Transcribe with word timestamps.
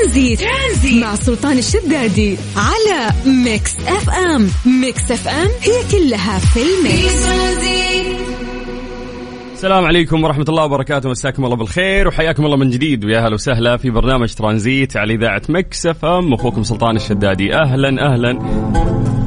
ترانزيت, 0.00 0.40
ترانزيت. 0.40 1.04
مع 1.04 1.14
سلطان 1.14 1.58
الشدادي 1.58 2.36
على 2.56 3.12
Mix 3.44 3.76
FM. 3.86 4.48
Mix 4.80 5.10
FM 5.10 5.48
هي 5.62 5.90
كلها 5.92 6.38
في 6.38 6.60
ال 6.62 6.75
mix. 6.75 7.26
السلام 9.54 9.84
عليكم 9.84 10.24
ورحمة 10.24 10.44
الله 10.48 10.64
وبركاته. 10.64 11.10
مساكم 11.10 11.44
الله 11.44 11.56
بالخير 11.56 12.08
وحياكم 12.08 12.44
الله 12.46 12.56
من 12.56 12.70
جديد. 12.70 13.04
ويا 13.04 13.20
هلا 13.20 13.34
وسهلا 13.34 13.76
في 13.76 13.90
برنامج 13.90 14.34
ترانزيت 14.34 14.96
على 14.96 15.14
إذاعة 15.14 15.42
Mix 15.48 15.86
FM. 15.86 16.34
أخوكم 16.34 16.62
سلطان 16.62 16.96
الشدادي. 16.96 17.54
أهلا 17.54 18.12
أهلا. 18.12 18.38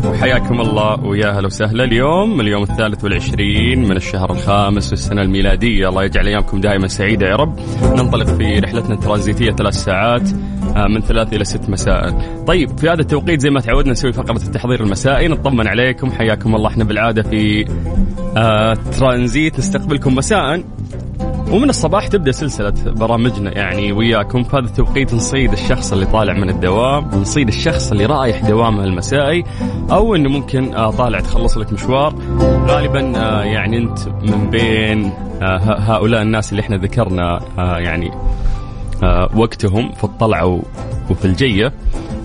وحياكم 0.06 0.62
الله 0.62 1.04
ويا 1.04 1.32
هلا 1.32 1.46
وسهلا. 1.46 1.84
اليوم 1.84 2.42
اليوم 2.42 2.64
الثالث 2.64 3.04
والعشرين 3.04 3.84
من 3.84 3.98
الشهر 3.98 4.32
الخامس 4.32 4.88
في 4.88 4.94
السنة 4.94 5.22
الميلادية. 5.22 5.90
الله 5.90 6.04
يجعل 6.04 6.28
أيامكم 6.28 6.62
دائما 6.62 6.88
سعيدة 6.88 7.28
يا 7.28 7.36
رب. 7.36 7.60
ننطلق 7.84 8.26
في 8.26 8.60
رحلتنا 8.60 8.94
الترانزيتية 8.94 9.52
ثلاث 9.52 9.74
ساعات. 9.74 10.30
من 10.78 11.02
ثلاث 11.02 11.34
إلى 11.34 11.44
ست 11.44 11.70
مساء 11.70 12.22
طيب 12.48 12.78
في 12.80 12.90
هذا 12.90 13.02
التوقيت 13.02 13.40
زي 13.42 13.50
ما 13.50 13.60
تعودنا 13.60 13.92
نسوي 13.92 14.14
فقرة 14.14 14.38
التحضير 14.38 14.84
المسائي 14.84 15.28
نطمن 15.28 15.68
عليكم 15.68 16.12
حياكم 16.12 16.56
الله. 16.56 16.70
إحنا 16.70 16.84
بالعادة 16.84 17.24
في 17.24 17.66
آه 18.38 18.74
ترانزيت 18.74 19.60
نستقبلكم 19.60 20.16
مساء. 20.16 20.64
ومن 21.52 21.70
الصباح 21.70 22.08
تبدأ 22.08 22.32
سلسلة 22.32 22.74
برامجنا. 22.86 23.58
يعني 23.58 23.92
وياكم 23.92 24.44
في 24.44 24.58
هذا 24.58 24.66
التوقيت 24.66 25.14
نصيد 25.14 25.52
الشخص 25.52 25.94
اللي 25.94 26.06
طالع 26.06 26.34
من 26.34 26.50
الدوام 26.50 27.10
نصيد 27.14 27.48
الشخص 27.48 27.92
اللي 27.92 28.06
رايح 28.06 28.48
دوامه 28.50 28.84
المسائي 28.84 29.44
أو 29.92 30.16
إنه 30.16 30.30
ممكن 30.30 30.74
آه، 30.74 30.92
طالع 30.92 31.20
تخلص 31.20 31.58
لك 31.58 31.74
مشوار. 31.74 32.16
غالبا 32.68 33.18
آه، 33.18 33.44
يعني 33.44 33.78
أنت 33.78 34.00
من 34.08 34.50
بين 34.50 35.12
آه، 35.42 35.80
هؤلاء 35.80 36.22
الناس 36.22 36.52
اللي 36.52 36.62
إحنا 36.62 36.78
ذكرنا 36.78 37.40
يعني 37.58 38.12
وقتهم 39.36 39.92
في 39.92 40.04
الطلعة 40.04 40.62
وفي 41.10 41.26
الجية. 41.26 41.74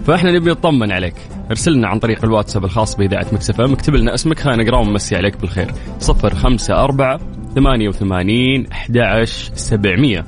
فإحنا 0.06 0.32
نبي 0.32 0.50
نطمن 0.50 0.92
عليك. 0.92 1.14
ارسلنا 1.50 1.88
عن 1.88 1.98
طريق 1.98 2.24
الواتساب 2.24 2.64
الخاص 2.64 2.96
بإذاعة 2.96 3.26
مكسفة 3.32 3.72
اكتب 3.72 3.94
لنا 3.94 4.14
اسمك. 4.14 4.38
خلينا 4.38 4.62
نقرأ 4.62 4.78
ونمسي 4.78 5.16
عليك 5.16 5.40
بالخير. 5.40 5.70
صفر 5.98 6.34
خمسة 6.34 6.84
أربعة 6.84 7.20
ثمانية 7.54 7.88
وثمانين 7.88 8.66
أحد 8.72 8.98
عشر 8.98 9.50
سبعمية. 9.54 10.24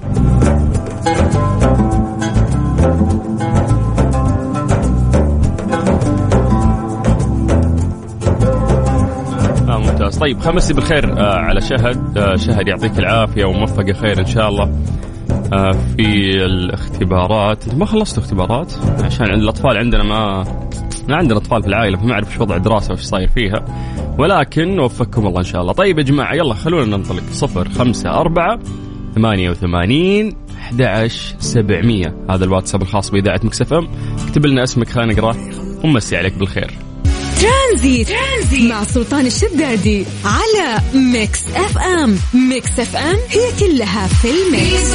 آه 9.68 9.78
ممتاز. 9.78 10.18
طيب 10.18 10.40
خمسي 10.40 10.74
بالخير 10.74 11.18
آه 11.18 11.36
على 11.36 11.60
شهد. 11.60 12.18
آه 12.18 12.36
شهد 12.36 12.68
يعطيك 12.68 12.98
العافية 12.98 13.44
وموفقة 13.44 13.92
خير 13.92 14.20
إن 14.20 14.26
شاء 14.26 14.48
الله. 14.48 14.64
آه 14.64 14.95
في 15.96 16.30
الاختبارات. 16.44 17.74
ما 17.74 17.86
خلصت 17.86 18.18
اختبارات؟ 18.18 18.72
عشان 19.04 19.26
الأطفال 19.26 19.76
عندنا 19.76 20.02
ما 20.02 20.44
ما 21.08 21.16
عندنا 21.16 21.38
أطفال 21.38 21.62
في 21.62 21.68
العائلة 21.68 21.98
فما 21.98 22.12
أعرف 22.12 22.30
إيش 22.32 22.40
وضع 22.40 22.56
الدراسة 22.56 22.90
وايش 22.90 23.00
صاير 23.02 23.28
فيها. 23.28 23.64
ولكن 24.18 24.80
وفقكم 24.80 25.26
الله 25.26 25.38
إن 25.38 25.44
شاء 25.44 25.60
الله. 25.60 25.72
طيب 25.72 25.98
يا 25.98 26.02
جماعة 26.04 26.34
يلا 26.34 26.54
خلونا 26.54 26.96
ننطلق. 26.96 27.22
صفر 27.30 27.68
خمسة 27.68 28.10
أربعة 28.10 28.58
ثمانية 29.14 29.50
وثمانين 29.50 30.36
11 30.58 31.36
700 31.38 32.14
هذا 32.30 32.44
الواتساب 32.44 32.82
الخاص 32.82 33.10
بإذاعة 33.10 33.40
مكسفم 33.44 33.88
اكتب 34.28 34.46
لنا 34.46 34.62
اسمك 34.62 34.88
خلينا 34.88 35.12
نقراه 35.12 35.36
ومسي 35.84 36.16
عليك 36.16 36.38
بالخير. 36.38 36.70
ترانزيت. 37.66 38.08
ترانزيت. 38.08 38.70
مع 38.70 38.84
سلطان 38.84 39.26
الشدادي 39.26 40.04
على 40.24 40.80
Mix 41.12 41.48
FM. 41.48 42.18
Mix 42.50 42.80
FM 42.80 43.16
هي 43.30 43.50
كلها 43.60 44.06
في 44.06 44.28
ال 44.28 44.41
mix. 44.41 44.94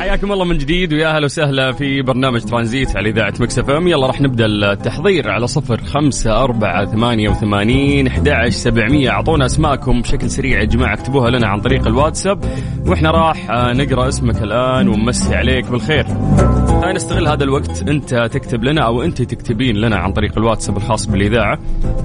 حياكم 0.00 0.32
الله 0.32 0.44
من 0.44 0.58
جديد 0.58 0.92
ويا 0.92 1.16
أهلا 1.16 1.24
وسهلا 1.24 1.72
في 1.72 2.02
برنامج 2.02 2.40
ترانزيت 2.40 2.96
على 2.96 3.10
إذاعة 3.10 3.34
Mix 3.40 3.58
FM. 3.58 3.88
يلا 3.88 4.06
راح 4.06 4.20
نبدأ 4.20 4.46
التحضير 4.46 5.30
على 5.30 5.46
صفر 5.46 5.80
خمسة 5.84 6.42
أربعة 6.42 6.86
ثمانية 6.86 7.28
وثمانين 7.28 8.06
أحد 8.06 8.48
سبعمية. 8.48 9.10
أعطونا 9.10 9.46
أسماءكم 9.46 10.02
بشكل 10.02 10.30
سريع 10.30 10.60
يا 10.60 10.64
جماعة 10.64 10.94
اكتبوها 10.94 11.30
لنا 11.30 11.46
عن 11.46 11.60
طريق 11.60 11.86
الواتساب. 11.86 12.44
وإحنا 12.86 13.10
راح 13.10 13.48
نقرأ 13.50 14.08
اسمك 14.08 14.42
الآن 14.42 14.88
ونمسي 14.88 15.34
عليك 15.34 15.64
بالخير. 15.70 16.06
نستغل 16.92 17.28
هذا 17.28 17.44
الوقت. 17.44 17.88
أنت 17.88 18.14
تكتب 18.14 18.64
لنا 18.64 18.80
أو 18.80 19.02
أنت 19.02 19.22
تكتبين 19.22 19.76
لنا 19.76 19.96
عن 19.96 20.12
طريق 20.12 20.38
الواتساب 20.38 20.76
الخاص 20.76 21.06
بالإذاعة 21.06 21.58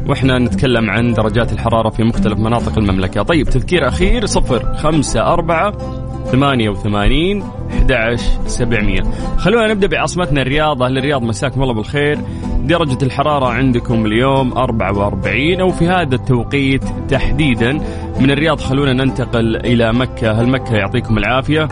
وإحنا 0.07 0.40
نتكلم 0.40 0.90
عن 0.90 1.13
درجات 1.13 1.53
الحرارة 1.53 1.90
في 1.90 2.03
مختلف 2.03 2.40
مناطق 2.40 2.78
المملكة. 2.78 3.23
طيب 3.23 3.50
تذكير 3.50 3.88
أخير 3.88 4.25
صفر 4.25 4.73
خمسة 4.75 5.22
أربعة 5.34 5.78
ثمانية 6.25 6.69
وثمانين 6.69 7.44
11 7.69 8.23
700 8.47 9.01
خلونا 9.38 9.67
نبدأ 9.67 9.88
بعاصمتنا 9.88 10.41
الرياض. 10.41 10.84
أهل 10.84 10.97
الرياض 10.97 11.23
مساكم 11.23 11.61
الله 11.63 11.73
بالخير. 11.73 12.19
درجة 12.63 13.06
الحرارة 13.06 13.46
عندكم 13.46 14.06
اليوم 14.06 14.53
44 14.53 15.61
أو 15.61 15.69
في 15.69 15.88
هذا 15.88 16.16
التوقيت 16.16 16.84
تحديدا 17.09 17.72
من 18.19 18.31
الرياض 18.31 18.59
خلونا 18.59 18.94
ننتقل 18.94 19.56
إلى 19.56 19.94
مكة. 19.94 20.31
هل 20.31 20.50
مكة 20.50 20.75
يعطيكم 20.75 21.17
العافية. 21.17 21.67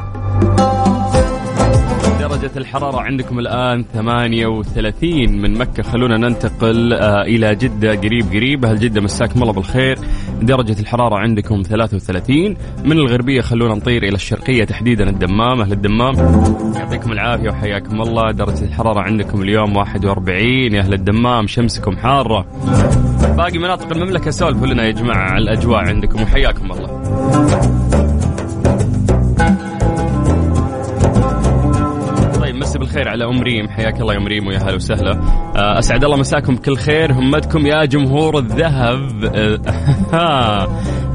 الحرارة 2.56 3.02
عندكم 3.02 3.40
الآن 3.40 3.86
38 3.94 5.42
من 5.42 5.58
مكة. 5.58 5.84
خلونا 5.84 6.18
ننتقل 6.18 6.94
آه 6.94 7.22
إلى 7.22 7.56
جدة 7.56 7.96
قريب 7.96 8.26
قريب. 8.34 8.66
أهل 8.66 8.80
جدة 8.80 9.02
مساكم 9.02 9.42
الله 9.42 9.54
بالخير؟ 9.54 9.98
درجة 10.42 10.80
الحرارة 10.80 11.16
عندكم 11.16 11.62
33 11.62 12.58
من 12.86 12.92
الغربية 12.92 13.42
خلونا 13.42 13.76
نطير 13.76 14.04
إلى 14.04 14.16
الشرقية 14.16 14.64
تحديدا 14.64 15.10
الدمام. 15.10 15.62
أهل 15.62 15.72
الدمام 15.72 16.16
يعطيكم 16.76 17.12
العافية 17.12 17.50
وحياكم 17.50 18.02
الله. 18.02 18.32
درجة 18.32 18.64
الحرارة 18.64 19.00
عندكم 19.00 19.42
اليوم 19.42 19.78
41 19.78 20.74
يا 20.74 20.82
أهل 20.82 20.94
الدمام 20.94 21.48
شمسكم 21.48 21.98
حارة. 21.98 22.46
باقي 23.38 23.58
مناطق 23.58 23.92
المملكة 23.92 24.32
سولفوا 24.32 24.68
لنا 24.68 24.86
يا 24.86 24.92
جماعة 24.92 25.32
على 25.32 25.44
الأجواء 25.44 25.80
عندكم. 25.80 26.22
وحياكم 26.22 26.72
الله. 26.72 28.07
بالخير 32.88 33.10
على 33.10 33.26
أم 33.26 33.42
ريم. 33.42 33.70
حياك 33.70 34.02
الله 34.02 34.14
يا 34.14 34.20
أم 34.20 34.28
ريم 34.28 34.48
ويا 34.48 34.58
هلا 34.58 34.76
وسهلا. 34.76 35.12
آه، 35.56 35.80
أسعد 35.80 36.04
الله 36.04 36.18
مساكم 36.18 36.56
بكل 36.56 36.78
خير. 36.78 37.14
همتكم 37.14 37.66
يا 37.66 37.86
جمهور 37.86 38.40
الذهب. 38.40 39.32
آه، 40.14 40.68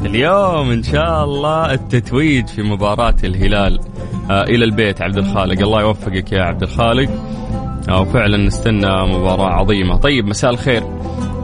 اليوم 0.07 0.71
إن 0.71 0.83
شاء 0.83 1.25
الله 1.25 1.73
التتويج 1.73 2.47
في 2.47 2.63
مباراة 2.63 3.15
الهلال 3.25 3.81
آه، 4.31 4.43
إلى 4.43 4.65
البيت. 4.65 5.03
عبد 5.03 5.19
الخالق 5.19 5.63
الله 5.63 5.81
يوفقك 5.81 6.33
يا 6.33 6.43
عبد 6.43 6.63
الخالق. 6.63 7.11
وفعلا 7.91 8.37
نستنى 8.37 9.07
مباراة 9.07 9.51
عظيمة. 9.51 9.97
طيب 9.97 10.27
مساء 10.27 10.51
الخير. 10.51 10.83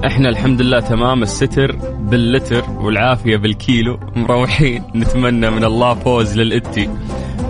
إحنا 0.07 0.29
الحمد 0.29 0.63
لله 0.63 0.81
تمام. 0.81 1.23
الستر 1.23 1.77
باللتر 1.99 2.65
والعافية 2.71 3.37
بالكيلو. 3.37 3.99
مروحين. 4.17 4.83
نتمنى 4.95 5.51
من 5.51 5.65
الله 5.65 5.95
فوز 5.95 6.39
للإتي. 6.39 6.89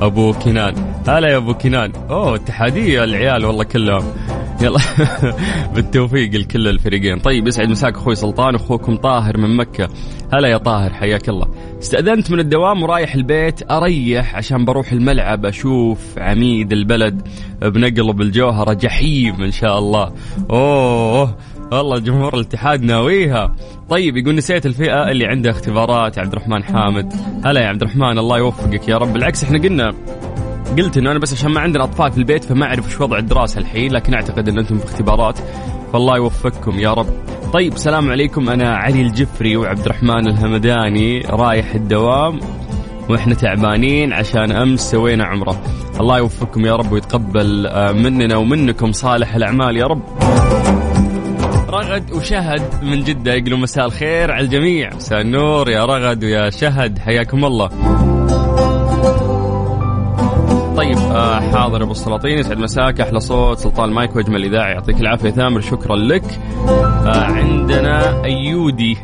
أبو 0.03 0.33
كنان. 0.33 0.88
هلا 1.09 1.29
يا 1.29 1.37
أبو 1.37 1.55
كنان. 1.55 1.93
أوه 2.11 2.35
اتحادية 2.35 3.05
العيال 3.05 3.45
والله 3.45 3.65
كلهم. 3.65 4.05
يلا. 4.63 4.79
بالتوفيق 5.75 6.35
لكل 6.35 6.69
الفريقين. 6.69 7.19
طيب 7.19 7.49
يسعد 7.49 7.69
مساك 7.69 7.95
أخوي 7.95 8.15
سلطان 8.15 8.55
أخوكم 8.55 8.97
طاهر 8.97 9.37
من 9.37 9.57
مكة. 9.57 9.89
هلا 10.33 10.49
يا 10.49 10.57
طاهر 10.57 10.93
حياك 10.93 11.29
الله. 11.29 11.49
استأذنت 11.83 12.31
من 12.31 12.41
الدوام 12.41 12.83
ورايح 12.83 13.15
البيت 13.15 13.71
أريح 13.71 14.37
عشان 14.37 14.65
بروح 14.65 14.93
الملعب 14.93 15.47
أشوف 15.47 16.19
عميد 16.19 16.73
البلد 16.73 17.29
بنقلب 17.63 18.21
الجوهرة 18.21 18.73
جحيم 18.73 19.43
إن 19.43 19.53
شاء 19.53 19.79
الله. 19.79 20.13
أوه 20.51 21.35
والله 21.73 21.99
جمهور 21.99 22.35
الاتحاد 22.35 22.83
ناويها. 22.83 23.55
طيب 23.89 24.17
يقول 24.17 24.35
نسيت 24.35 24.67
الفئة 24.67 25.11
اللي 25.11 25.27
عندها 25.27 25.53
اختبارات 25.53 26.19
عبد 26.19 26.33
الرحمن 26.33 26.65
حامد. 26.65 27.13
هلا 27.45 27.61
يا 27.61 27.67
عبد 27.67 27.83
الرحمن 27.83 28.19
الله 28.19 28.39
يوفقك 28.39 28.89
يا 28.89 28.97
رب. 28.97 29.13
بالعكس 29.13 29.45
إحنا 29.45 29.59
قلنا 29.59 29.95
قلت 30.77 30.97
إنه 30.99 31.11
أنا 31.11 31.19
بس 31.19 31.33
عشان 31.33 31.51
ما 31.51 31.61
عندنا 31.61 31.85
اطفال 31.85 32.13
في 32.13 32.19
البيت 32.19 32.45
فما 32.45 32.67
أعرف 32.67 32.87
إيش 32.87 33.01
وضع 33.01 33.19
الدراسة 33.19 33.61
الحين 33.61 33.93
لكن 33.93 34.15
أعتقد 34.15 34.49
إن 34.49 34.59
أنتم 34.59 34.79
في 34.79 34.85
اختبارات 34.85 35.39
فالله 35.93 36.17
يوفقكم 36.17 36.79
يا 36.79 36.93
رب. 36.93 37.07
طيب 37.53 37.77
سلام 37.77 38.11
عليكم. 38.11 38.49
أنا 38.49 38.77
علي 38.77 39.01
الجفري 39.03 39.57
وعبد 39.57 39.81
الرحمن 39.81 40.27
الهمداني 40.29 41.21
رايح 41.21 41.75
الدوام 41.75 42.41
وإحنا 43.09 43.35
تعبانين 43.35 44.13
عشان 44.13 44.53
أمس 44.53 44.91
سوينا 44.91 45.25
عمرة. 45.25 45.63
الله 46.01 46.19
يوفقكم 46.19 46.67
يا 46.67 46.77
رب 46.77 46.93
ويتقبل 46.93 47.67
آه، 47.67 47.93
مننا 47.93 48.37
ومنكم 48.37 48.93
صالح 48.93 49.35
الأعمال 49.35 49.77
يا 49.77 49.87
رب. 49.87 50.03
رغد 51.71 52.13
وشهد 52.13 52.63
من 52.83 53.05
جدة 53.05 53.35
يقولوا 53.35 53.59
مساء 53.59 53.87
الخير 53.87 54.33
على 54.33 54.45
الجميع. 54.45 54.95
مساء 54.95 55.21
النور 55.21 55.71
يا 55.71 55.85
رغد 55.85 56.25
ويا 56.25 56.51
شهد 56.51 56.99
حياكم 56.99 57.45
الله. 57.45 57.71
طيب 60.79 60.99
آه 60.99 61.41
حاضر 61.41 61.83
أبو 61.83 61.93
السلاطين 61.93 62.39
يسعد 62.39 62.59
مساك 62.59 63.01
أحلى 63.01 63.21
صوت 63.21 63.59
سلطان 63.59 63.91
مايك 63.91 64.17
واجمل 64.17 64.45
اذاعه 64.45 64.69
يعطيك 64.69 65.01
العافية 65.01 65.31
ثامر 65.31 65.61
شكرا 65.61 65.97
لك. 65.97 66.41
آه 66.69 67.25
عندنا 67.25 68.25
أيودي 68.25 68.97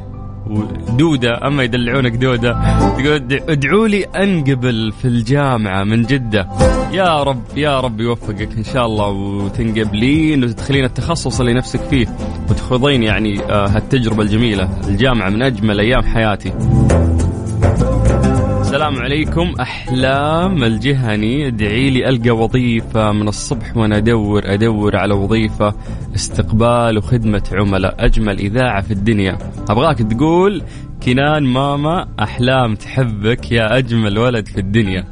ودودة 0.47 1.47
أما 1.47 1.63
يدلعونك 1.63 2.13
دودة 2.13 2.53
تقول 2.99 3.41
ادعوا 3.49 3.89
لي 3.89 4.05
أنقبل 4.05 4.93
في 4.93 5.09
الجامعة 5.09 5.85
من 5.85 6.03
جدة. 6.03 6.49
يا 6.93 7.23
رب 7.23 7.43
يا 7.57 7.81
رب 7.81 8.01
يوفقك 8.01 8.49
إن 8.57 8.65
شاء 8.65 8.87
الله 8.87 9.09
وتنقبلين 9.09 10.45
وتدخلين 10.45 10.85
التخصص 10.85 11.41
اللي 11.41 11.53
نفسك 11.55 11.81
فيه 11.81 12.07
وتخوضين 12.51 13.03
يعني 13.03 13.41
آه، 13.41 13.67
هالتجربة 13.67 14.23
الجميلة 14.23 14.69
الجامعة 14.89 15.31
من 15.31 15.43
أجمل 15.43 15.81
أيام 15.81 16.03
حياتي. 16.03 16.53
السلام 18.75 19.03
عليكم. 19.03 19.55
أحلام 19.61 20.65
الجهني 20.65 21.47
ادعي 21.47 21.91
لي 21.91 22.09
ألقى 22.09 22.31
وظيفة 22.31 23.13
من 23.13 23.29
الصبح 23.29 23.77
وأنا 23.77 23.97
أدور 23.97 24.43
أدور 24.45 24.97
على 24.97 25.15
وظيفة 25.15 25.75
استقبال 26.15 26.99
وخدمة 26.99 27.43
عملاء. 27.53 27.95
أجمل 27.99 28.39
إذاعة 28.39 28.83
في 28.83 28.91
الدنيا. 28.91 29.39
أبغاك 29.69 29.99
تقول 29.99 30.63
كنان 31.07 31.43
ماما 31.43 32.07
أحلام 32.23 32.75
تحبك 32.75 33.53
يا 33.53 33.79
أجمل 33.79 34.19
ولد 34.19 34.49
في 34.49 34.61
الدنيا. 34.61 35.05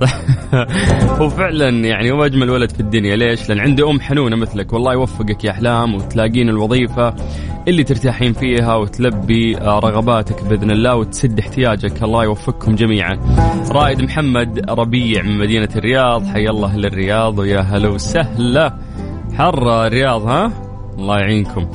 هو 1.18 1.28
فعلا 1.28 1.68
يعني 1.68 2.12
هو 2.12 2.24
أجمل 2.24 2.50
ولد 2.50 2.70
في 2.70 2.80
الدنيا. 2.80 3.16
ليش؟ 3.16 3.48
لأن 3.48 3.60
عنده 3.60 3.90
أم 3.90 4.00
حنونة 4.00 4.36
مثلك. 4.36 4.72
والله 4.72 4.92
يوفقك 4.92 5.44
يا 5.44 5.50
أحلام 5.50 5.94
وتلاقين 5.94 6.48
الوظيفة 6.48 7.14
اللي 7.68 7.84
ترتاحين 7.84 8.32
فيها 8.32 8.74
وتلبي 8.74 9.54
رغباتك 9.54 10.44
بإذن 10.44 10.70
الله 10.70 10.94
وتسد 10.94 11.38
احتياجك 11.38 12.02
الله 12.02 12.24
يوفقكم 12.24 12.74
جميعا. 12.74 13.18
رائد 13.70 14.02
محمد 14.02 14.70
ربيع 14.70 15.22
من 15.22 15.38
مدينة 15.38 15.68
الرياض 15.76 16.26
حي 16.26 16.48
الله 16.48 16.68
أهل 16.68 16.86
الرياض 16.86 17.38
ويا 17.38 17.60
هلا 17.60 17.88
وسهلا. 17.88 18.74
حر 19.34 19.86
الرياض 19.86 20.22
ها؟ 20.22 20.52
الله 20.98 21.18
يعينكم. 21.18 21.66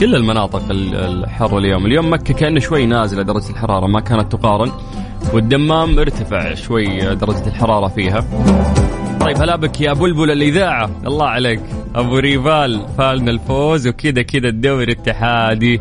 كل 0.00 0.14
المناطق 0.14 0.62
الحر 0.70 1.58
اليوم، 1.58 1.86
اليوم 1.86 2.12
مكة 2.12 2.34
كانه 2.34 2.60
شوي 2.60 2.86
نازلة 2.86 3.22
درجة 3.22 3.50
الحرارة 3.50 3.86
ما 3.86 4.00
كانت 4.00 4.32
تقارن. 4.32 4.70
والدمام 5.34 5.98
ارتفع 5.98 6.54
شوي 6.54 7.14
درجة 7.14 7.46
الحرارة 7.46 7.88
فيها 7.88 8.24
طيب 9.20 9.36
هلا 9.36 9.56
بك 9.56 9.80
يا 9.80 9.92
بلبل 9.92 10.30
الإذاعة 10.30 10.90
الله 11.06 11.26
عليك 11.26 11.60
أبو 11.94 12.18
ريفال 12.18 12.88
فالنا 12.98 13.30
الفوز 13.30 13.88
وكذا 13.88 14.22
كذا 14.22 14.48
الدوري 14.48 14.84
الاتحادي. 14.84 15.80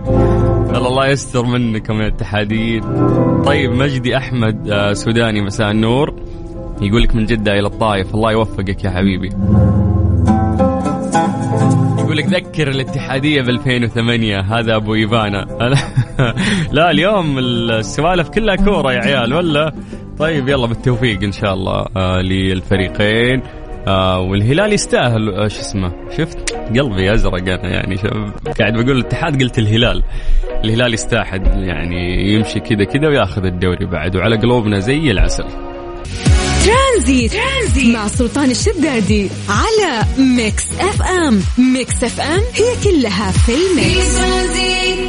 الله 0.75 1.07
يستر 1.07 1.45
منكم 1.45 2.01
يا 2.01 2.07
اتحاديين 2.07 2.83
طيب 3.43 3.71
مجدي 3.71 4.17
أحمد 4.17 4.69
آه، 4.69 4.93
سوداني 4.93 5.41
مساء 5.41 5.71
النور. 5.71 6.15
يقول 6.81 7.01
لك 7.01 7.15
من 7.15 7.25
جدة 7.25 7.51
إلى 7.51 7.67
الطايف 7.67 8.15
الله 8.15 8.31
يوفقك 8.31 8.83
يا 8.83 8.89
حبيبي. 8.89 9.29
يقول 11.99 12.17
لك 12.17 12.25
ذكر 12.25 12.67
الاتحادية 12.69 13.41
ب 13.41 13.49
2008 13.49 14.39
هذا 14.39 14.75
أبو 14.75 14.95
إيفانا. 14.95 15.45
لا 16.71 16.91
اليوم 16.91 17.39
السوالف 17.39 18.29
كلها 18.29 18.55
كورة 18.55 18.93
يا 18.93 18.99
عيال 18.99 19.33
ولا؟ 19.33 19.73
طيب 20.19 20.49
يلا 20.49 20.67
بالتوفيق 20.67 21.23
إن 21.23 21.31
شاء 21.31 21.53
الله 21.53 21.85
آه 21.97 22.21
للفريقين. 22.21 23.41
آه 23.87 24.19
والهلال 24.19 24.73
يستاهل 24.73 25.29
آه 25.29 25.47
شو 25.47 25.59
اسمه 25.59 25.91
شفت؟ 26.17 26.53
قلبي 26.53 27.13
أزرق 27.13 27.33
أنا 27.33 27.69
يعني 27.69 27.95
قاعد 28.59 28.73
بقول 28.73 28.91
الاتحاد 28.97 29.43
قلت 29.43 29.59
الهلال. 29.59 30.03
الهلال 30.63 30.93
يستاهل 30.93 31.63
يعني 31.63 32.33
يمشي 32.33 32.59
كذا 32.59 32.83
كذا 32.83 33.07
وياخذ 33.07 33.45
الدوري 33.45 33.85
بعد 33.85 34.15
وعلى 34.15 34.37
قلوبنا 34.37 34.79
زي 34.79 35.11
العسل. 35.11 35.45
ترانزيت, 36.65 37.33
ترانزيت. 37.33 37.95
مع 37.95 38.07
سلطان 38.07 38.51
الشدادي 38.51 39.29
على 39.49 40.05
Mix 40.17 40.65
FM. 40.79 41.41
Mix 41.73 42.03
FM 42.03 42.41
هي 42.53 42.91
كلها 42.91 43.31
في 43.31 43.51
ال 43.51 43.83
mix. 43.83 45.08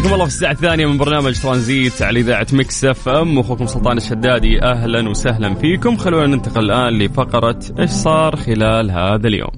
حياكم 0.00 0.14
الله 0.14 0.26
في 0.26 0.30
الساعة 0.30 0.52
الثانية 0.52 0.86
من 0.86 0.98
برنامج 0.98 1.40
ترانزيت 1.40 2.02
على 2.02 2.20
إذاعة 2.20 2.46
Mix 2.52 2.84
FM. 2.84 3.38
أخوكم 3.38 3.66
سلطان 3.66 3.96
الشدادي 3.96 4.62
أهلا 4.62 5.08
وسهلا 5.08 5.54
فيكم. 5.54 5.96
خلونا 5.96 6.26
ننتقل 6.26 6.64
الآن 6.64 6.98
لفقرة 6.98 7.58
إيش 7.78 7.90
صار 7.90 8.36
خلال 8.36 8.90
هذا 8.90 9.28
اليوم؟ 9.28 9.50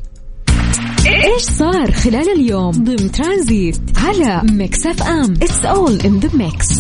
إيش 1.07 1.43
صار 1.43 1.93
خلال 1.93 2.33
اليوم 2.37 2.71
ضمن 2.71 3.13
ترانزيت 3.13 3.81
على 3.97 4.43
Mix 4.53 4.87
FM؟ 4.87 5.33
It's 5.33 5.65
all 5.65 6.01
in 6.01 6.19
the 6.19 6.31
mix 6.37 6.79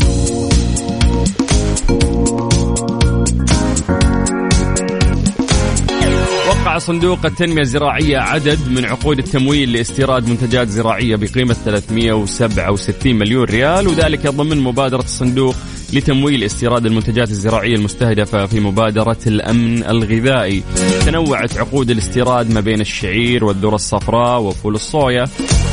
صندوق 6.82 7.26
التنمية 7.26 7.60
الزراعية 7.62 8.18
عدد 8.18 8.68
من 8.68 8.84
عقود 8.84 9.18
التمويل 9.18 9.72
لاستيراد 9.72 10.28
منتجات 10.28 10.68
زراعية 10.68 11.16
بقيمة 11.16 11.54
367 11.54 13.14
مليون 13.14 13.44
ريال 13.44 13.88
وذلك 13.88 14.26
ضمن 14.26 14.60
مبادرة 14.60 15.02
الصندوق 15.02 15.54
لتمويل 15.92 16.44
استيراد 16.44 16.86
المنتجات 16.86 17.30
الزراعية 17.30 17.74
المستهدفة 17.74 18.46
في 18.46 18.60
مبادرة 18.60 19.18
الأمن 19.26 19.84
الغذائي. 19.84 20.62
تنوعت 21.06 21.58
عقود 21.58 21.90
الاستيراد 21.90 22.50
ما 22.50 22.60
بين 22.60 22.80
الشعير 22.80 23.44
والذرة 23.44 23.74
الصفراء 23.74 24.40
وفول 24.40 24.74
الصويا 24.74 25.24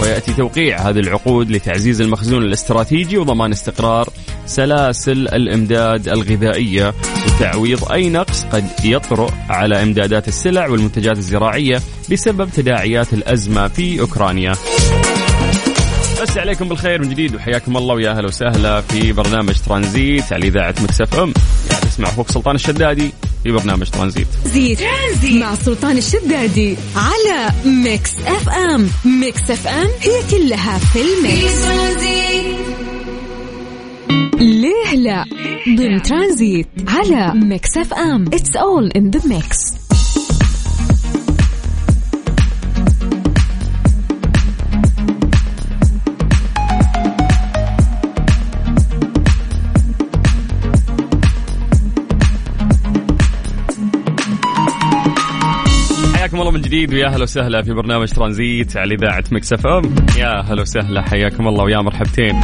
ويأتي 0.01 0.33
توقيع 0.33 0.89
هذه 0.89 0.99
العقود 0.99 1.51
لتعزيز 1.51 2.01
المخزون 2.01 2.43
الاستراتيجي 2.43 3.17
وضمان 3.17 3.51
استقرار 3.51 4.09
سلاسل 4.45 5.27
الإمداد 5.27 6.09
الغذائية. 6.09 6.93
وتعويض 7.27 7.91
أي 7.91 8.09
نقص 8.09 8.43
قد 8.43 8.65
يطرأ 8.83 9.29
على 9.49 9.83
إمدادات 9.83 10.27
السلع 10.27 10.67
والمنتجات 10.67 11.17
الزراعية 11.17 11.81
بسبب 12.11 12.49
تداعيات 12.55 13.13
الأزمة 13.13 13.67
في 13.67 13.99
أوكرانيا. 13.99 14.53
نمسي 16.21 16.37
عليكم 16.37 16.69
بالخير 16.69 17.01
من 17.01 17.09
جديد 17.09 17.35
وحياكم 17.35 17.77
الله 17.77 17.95
ويا 17.95 18.11
أهلا 18.11 18.27
وسهلا 18.27 18.81
في 18.81 19.11
برنامج 19.11 19.55
ترانزيت 19.67 20.33
على 20.33 20.47
إذاعة 20.47 20.75
Mix 20.83 21.19
FM. 21.19 21.33
يعني 21.71 21.81
تسمع 21.85 22.09
أخوك 22.09 22.31
سلطان 22.31 22.55
الشدادي 22.55 23.11
في 23.43 23.51
برنامج 23.51 23.89
ترانزيت. 23.89 24.27
زيت 24.45 24.79
مع 25.31 25.55
سلطان 25.55 25.97
الشدادي 25.97 26.77
على 26.95 27.49
Mix 27.65 28.11
FM. 28.25 28.89
Mix 29.05 29.51
FM 29.51 29.87
هي 30.01 30.23
كلها 30.31 30.77
في 30.77 31.01
ال 31.01 31.17
mix 31.17 31.65
ليه 34.39 34.95
لا؟ 34.95 35.25
ضمن 35.77 36.01
ترانزيت 36.01 36.67
على 36.87 37.33
Mix 37.39 37.77
FM. 37.77 38.25
It's 38.33 38.55
all 38.55 38.91
in 38.91 39.09
the 39.09 39.21
mix 39.27 39.78
من 56.59 56.65
جديد 56.65 56.93
ويا 56.93 57.07
أهلا 57.07 57.23
وسهلا 57.23 57.61
في 57.61 57.73
برنامج 57.73 58.07
ترانزيت 58.07 58.77
على 58.77 58.95
إذاعة 58.95 59.23
Mix 59.31 59.53
FM. 59.53 59.95
يا 60.17 60.39
أهلا 60.39 60.61
وسهلا 60.61 61.01
حياكم 61.01 61.47
الله 61.47 61.63
ويا 61.63 61.81
مرحبتين. 61.81 62.41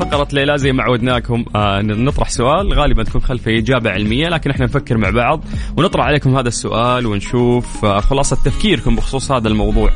فقرة 0.00 0.28
ليلى 0.32 0.58
زي 0.58 0.72
ما 0.72 0.82
عودناكم 0.82 1.44
آه 1.56 1.80
نطرح 1.82 2.28
سؤال 2.28 2.72
غالبا 2.72 3.02
تكون 3.02 3.20
خلفه 3.20 3.58
إجابة 3.58 3.90
علمية 3.90 4.28
لكن 4.28 4.50
إحنا 4.50 4.64
نفكر 4.64 4.98
مع 4.98 5.10
بعض 5.10 5.44
ونطرح 5.76 6.04
عليكم 6.04 6.36
هذا 6.36 6.48
السؤال 6.48 7.06
ونشوف 7.06 7.84
آه 7.84 8.00
خلاصة 8.00 8.36
تفكيركم 8.36 8.96
بخصوص 8.96 9.32
هذا 9.32 9.48
الموضوع. 9.48 9.90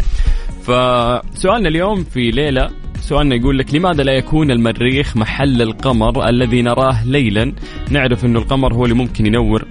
فسؤالنا 0.63 1.69
اليوم 1.69 2.05
في 2.05 2.31
ليلى 2.31 2.71
سؤالنا 3.01 3.35
يقول 3.35 3.59
لك 3.59 3.75
لماذا 3.75 4.03
لا 4.03 4.13
يكون 4.13 4.51
المريخ 4.51 5.17
محل 5.17 5.63
القمر 5.63 6.29
الذي 6.29 6.63
نراه 6.63 7.05
ليلا؟ 7.07 7.53
نعرف 7.91 8.25
أن 8.25 8.37
القمر 8.37 8.75
هو 8.75 8.85
اللي 8.85 8.95
ممكن 8.95 9.27
ينور. 9.27 9.65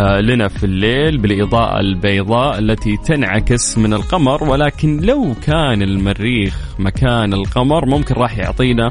لنا 0.00 0.48
في 0.48 0.64
الليل 0.64 1.18
بالإضاءة 1.18 1.80
البيضاء 1.80 2.58
التي 2.58 2.96
تنعكس 2.96 3.78
من 3.78 3.92
القمر. 3.92 4.44
ولكن 4.44 5.00
لو 5.00 5.34
كان 5.46 5.82
المريخ 5.82 6.58
مكان 6.78 7.32
القمر 7.32 7.86
ممكن 7.86 8.14
راح 8.14 8.38
يعطينا 8.38 8.90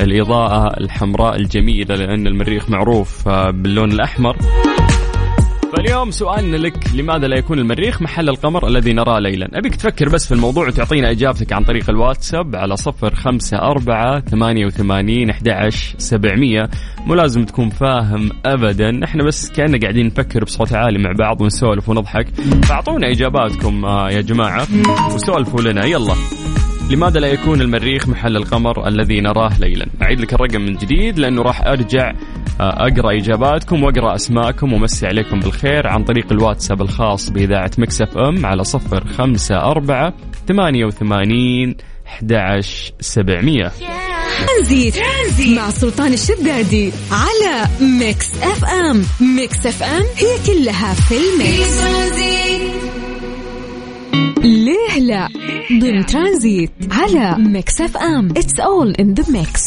الإضاءة 0.00 0.80
الحمراء 0.80 1.36
الجميلة 1.36 1.94
لأن 1.94 2.26
المريخ 2.26 2.70
معروف 2.70 3.28
آه، 3.28 3.50
باللون 3.50 3.92
الأحمر. 3.92 4.36
فاليوم 5.72 6.10
سؤالنا 6.10 6.56
لك 6.56 6.94
لماذا 6.94 7.26
لا 7.26 7.38
يكون 7.38 7.58
المريخ 7.58 8.02
محل 8.02 8.28
القمر 8.28 8.68
الذي 8.68 8.92
نراه 8.92 9.18
ليلا؟ 9.18 9.48
أبيك 9.54 9.76
تفكر 9.76 10.08
بس 10.08 10.26
في 10.26 10.34
الموضوع 10.34 10.66
وتعطينا 10.66 11.10
إجابتك 11.10 11.52
عن 11.52 11.64
طريق 11.64 11.90
الواتساب 11.90 12.56
على 12.56 12.76
صفر 12.76 13.14
خمسة 13.14 13.56
أربعة 13.58 14.20
ثمانية 14.20 14.66
وثمانين 14.66 15.30
أحد 15.30 15.70
سبعمية. 15.98 16.68
مو 17.06 17.14
لازم 17.14 17.44
تكون 17.44 17.70
فاهم 17.70 18.30
أبدا. 18.46 19.04
إحنا 19.04 19.24
بس 19.24 19.50
كأننا 19.50 19.78
قاعدين 19.82 20.06
نفكر 20.06 20.44
بصوت 20.44 20.72
عالي 20.72 20.98
مع 20.98 21.12
بعض 21.18 21.40
ونسولف 21.40 21.88
ونضحك. 21.88 22.26
فأعطونا 22.64 23.10
إجاباتكم 23.10 23.84
آه، 23.84 24.10
يا 24.10 24.20
جماعة. 24.20 24.66
وسولفوا 25.14 25.60
لنا. 25.60 25.86
يلا. 25.86 26.14
لماذا 26.92 27.20
لا 27.20 27.26
يكون 27.26 27.60
المريخ 27.60 28.08
محل 28.08 28.36
القمر 28.36 28.88
الذي 28.88 29.20
نراه 29.20 29.58
ليلا؟ 29.60 29.86
أعيد 30.02 30.20
لك 30.20 30.34
الرقم 30.34 30.60
من 30.60 30.72
جديد 30.72 31.18
لأنه 31.18 31.42
راح 31.42 31.60
أرجع 31.66 32.12
آه، 32.60 32.86
أقرأ 32.86 33.16
إجاباتكم 33.16 33.82
وأقرأ 33.82 34.14
أسماءكم 34.14 34.72
ومسي 34.72 35.06
عليكم 35.06 35.40
بالخير 35.40 35.86
عن 35.86 36.04
طريق 36.04 36.32
الواتساب 36.32 36.82
الخاص 36.82 37.30
بإذاعة 37.30 37.70
مكسف 37.78 38.18
أم 38.18 38.46
على 38.46 38.64
صفر 38.64 39.06
خمسة 39.06 39.56
أربعة 39.56 40.14
ثمانية 40.48 40.84
وثمانين 40.84 41.76
11 42.06 42.92
700 43.00 43.72
ترانزيت 44.90 44.94
مع 45.56 45.70
سلطان 45.70 46.12
الشدادي 46.12 46.92
على 47.10 47.68
Mix 47.80 48.30
FM. 48.42 49.04
Mix 49.36 49.66
FM 49.66 50.04
هي 50.16 50.36
كلها 50.46 50.94
في 50.94 51.14
ال 51.14 51.49
mix. 51.49 52.91
ليه 54.44 54.98
لا؟ 55.00 55.28
ضمن 55.80 56.06
ترانزيت 56.06 56.72
على 56.90 57.36
Mix 57.38 57.80
FM. 57.80 58.30
It's 58.30 58.60
all 58.60 58.90
in 59.00 59.14
the 59.14 59.24
mix 59.32 59.62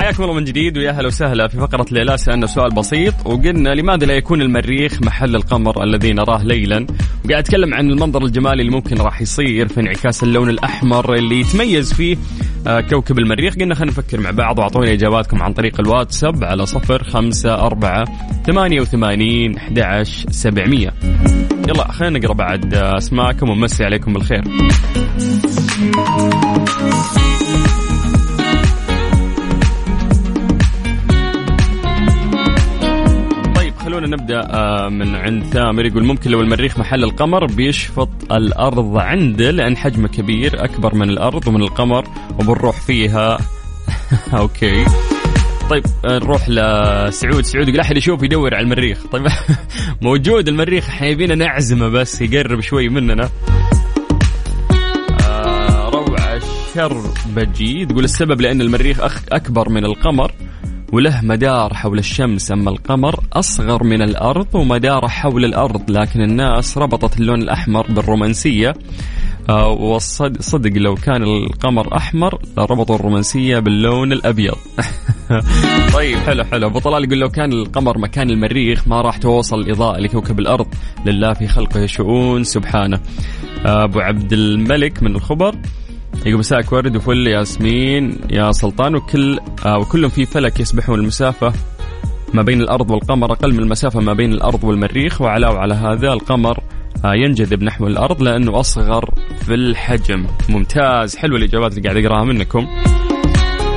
حياكم 0.00 0.22
الله 0.22 0.34
من 0.34 0.44
جديد 0.44 0.78
ويا 0.78 0.90
أهلا 0.90 1.06
وسهلا 1.06 1.48
في 1.48 1.56
فقرة 1.56 1.86
ليلى 1.90 2.16
سألنا 2.16 2.46
سؤال 2.46 2.70
بسيط 2.74 3.14
وقلنا 3.24 3.68
لماذا 3.74 4.06
لا 4.06 4.14
يكون 4.14 4.42
المريخ 4.42 5.02
محل 5.02 5.36
القمر 5.36 5.84
الذي 5.84 6.12
نراه 6.12 6.42
ليلا؟ 6.44 6.86
وقاعد 7.24 7.42
أتكلم 7.42 7.74
عن 7.74 7.90
المنظر 7.90 8.24
الجمالي 8.24 8.60
اللي 8.62 8.72
ممكن 8.72 8.96
راح 8.96 9.20
يصير 9.22 9.68
في 9.68 9.80
انعكاس 9.80 10.22
اللون 10.22 10.48
الأحمر 10.50 11.14
اللي 11.14 11.40
يتميز 11.40 11.92
فيه 11.92 12.16
كوكب 12.90 13.18
المريخ. 13.18 13.54
قلنا 13.54 13.74
خلينا 13.74 13.92
نفكر 13.92 14.20
مع 14.20 14.30
بعض 14.30 14.58
وأعطونا 14.58 14.92
إجاباتكم 14.92 15.42
عن 15.42 15.52
طريق 15.52 15.80
الواتساب 15.80 16.44
على 16.44 16.66
صفر 16.66 17.04
خمسة 17.04 17.54
أربعة 17.54 18.04
ثمانية 18.46 18.80
وثمانين 18.80 19.56
أحد 19.56 19.78
عشر 19.78 20.30
سبعمية. 20.30 20.94
يلا 21.68 21.92
خلينا 21.92 22.18
نقرأ 22.18 22.34
بعد 22.34 22.74
أسماءكم 22.74 23.50
ونمسي 23.50 23.84
عليكم 23.84 24.12
بالخير. 24.12 24.42
خلونا 34.02 34.16
نبدأ 34.16 34.40
آه، 34.40 34.88
من 34.88 35.14
عند 35.14 35.44
ثامر 35.44 35.86
يقول 35.86 36.04
ممكن 36.04 36.30
لو 36.30 36.40
المريخ 36.40 36.78
محل 36.78 37.04
القمر 37.04 37.46
بيشفط 37.46 38.32
الأرض 38.32 38.96
عنده 38.96 39.50
لأن 39.50 39.76
حجمه 39.76 40.08
كبير 40.08 40.64
أكبر 40.64 40.94
من 40.94 41.10
الأرض 41.10 41.48
ومن 41.48 41.62
القمر 41.62 42.04
وبنروح 42.38 42.80
فيها. 42.80 43.38
أوكي. 44.38 44.84
طيب 45.70 45.84
آه، 46.04 46.18
نروح 46.18 46.48
لسعود. 46.48 47.44
سعود 47.44 47.68
يقول 47.68 47.80
أحد 47.80 47.96
يشوف 47.96 48.22
يدور 48.22 48.54
على 48.54 48.64
المريخ. 48.64 49.06
طيب 49.06 49.26
موجود 50.02 50.48
المريخ 50.48 50.88
إحنا 50.88 51.34
نعزمه 51.34 51.88
بس 51.88 52.20
يقرب 52.20 52.60
شوي 52.60 52.88
مننا. 52.88 53.28
آه 55.28 55.88
روعة 55.88 56.40
شربجي 56.74 57.86
تقول 57.86 58.04
السبب 58.04 58.40
لأن 58.40 58.60
المريخ 58.60 59.00
أكبر 59.32 59.68
من 59.68 59.84
القمر. 59.84 60.32
وله 60.92 61.20
مدار 61.22 61.74
حول 61.74 61.98
الشمس 61.98 62.52
أما 62.52 62.70
القمر 62.70 63.20
أصغر 63.32 63.84
من 63.84 64.02
الأرض 64.02 64.54
ومداره 64.54 65.06
حول 65.06 65.44
الأرض 65.44 65.90
لكن 65.90 66.20
الناس 66.20 66.78
ربطت 66.78 67.20
اللون 67.20 67.42
الأحمر 67.42 67.86
بالرومانسية. 67.88 68.74
آه 69.48 69.68
والصدق 69.68 70.70
لو 70.76 70.94
كان 70.94 71.22
القمر 71.22 71.96
أحمر 71.96 72.38
لربطوا 72.56 72.96
الرومانسية 72.96 73.58
باللون 73.58 74.12
الأبيض. 74.12 74.54
طيب 75.94 76.18
حلو 76.18 76.44
حلو. 76.44 76.66
أبو 76.66 76.78
طلال 76.78 77.04
يقول 77.04 77.18
لو 77.18 77.28
كان 77.28 77.52
القمر 77.52 77.98
مكان 77.98 78.30
المريخ 78.30 78.88
ما 78.88 79.00
راح 79.00 79.16
توصل 79.16 79.60
الاضاءه 79.60 80.00
لكوكب 80.00 80.38
الأرض. 80.38 80.66
لله 81.06 81.32
في 81.32 81.48
خلقه 81.48 81.86
شؤون 81.86 82.44
سبحانه. 82.44 83.00
آه، 83.66 83.84
أبو 83.84 84.00
عبد 84.00 84.32
الملك 84.32 85.02
من 85.02 85.16
الخبر 85.16 85.54
يقول 86.26 86.38
مساك 86.38 86.72
ورد 86.72 86.96
وفل 86.96 87.26
ياسمين 87.26 88.18
يا 88.30 88.52
سلطان 88.52 88.94
وكل 88.94 89.38
آه 89.66 89.78
وكلهم 89.78 90.10
في 90.10 90.26
فلك 90.26 90.60
يسبحون 90.60 90.98
المسافة 91.00 91.52
ما 92.34 92.42
بين 92.42 92.60
الأرض 92.60 92.90
والقمر 92.90 93.32
أقل 93.32 93.52
من 93.52 93.58
المسافة 93.58 94.00
ما 94.00 94.12
بين 94.12 94.32
الأرض 94.32 94.64
والمريخ 94.64 95.20
وعلاوة 95.20 95.58
على 95.58 95.74
هذا 95.74 96.12
القمر 96.12 96.58
آه 97.04 97.14
ينجذب 97.14 97.62
نحو 97.62 97.86
الأرض 97.86 98.22
لأنه 98.22 98.60
أصغر 98.60 99.14
في 99.46 99.54
الحجم. 99.54 100.26
ممتاز 100.48 101.16
حلوة 101.16 101.38
الإجابات 101.38 101.72
اللي 101.78 101.88
قاعد 101.88 102.04
أقراها 102.04 102.24
منكم. 102.24 102.66